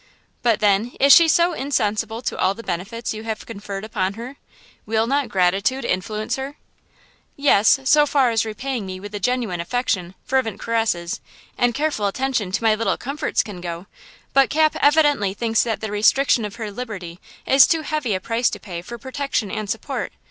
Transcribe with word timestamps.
"But, 0.41 0.61
then, 0.61 0.93
is 0.99 1.13
she 1.13 1.27
so 1.27 1.53
insensible 1.53 2.23
to 2.23 2.35
all 2.35 2.55
the 2.55 2.63
benefits 2.63 3.13
you 3.13 3.21
have 3.25 3.45
conferred 3.45 3.83
upon 3.83 4.15
her? 4.15 4.37
Will 4.87 5.05
not 5.05 5.29
gratitude 5.29 5.85
influence 5.85 6.37
her?" 6.37 6.55
"Yes; 7.35 7.79
so 7.83 8.07
far 8.07 8.31
as 8.31 8.43
repaying 8.43 8.87
me 8.87 8.99
with 8.99 9.13
a 9.13 9.19
genuine 9.19 9.61
affection, 9.61 10.15
fervent 10.25 10.59
caresses 10.59 11.21
and 11.55 11.75
careful 11.75 12.07
attention 12.07 12.51
to 12.53 12.63
my 12.63 12.73
little 12.73 12.97
comforts 12.97 13.43
can 13.43 13.61
go; 13.61 13.85
but 14.33 14.49
Cap 14.49 14.75
evidently 14.81 15.35
thinks 15.35 15.61
that 15.61 15.81
the 15.81 15.91
restriction 15.91 16.45
of 16.45 16.55
her 16.55 16.71
liberty 16.71 17.19
is 17.45 17.67
too 17.67 17.83
heavy 17.83 18.15
a 18.15 18.19
price 18.19 18.49
to 18.49 18.59
pay 18.59 18.81
for 18.81 18.97
protection 18.97 19.51
and 19.51 19.69
support. 19.69 20.11